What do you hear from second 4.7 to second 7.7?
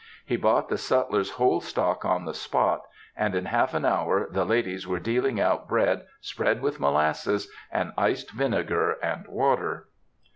were dealing out bread spread with molasses,